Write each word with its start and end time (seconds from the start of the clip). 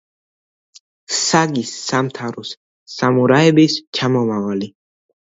საგის 1.17 1.73
სამთავროს 1.89 2.53
სამურაების 2.95 3.77
ჩამომავალი. 3.99 4.71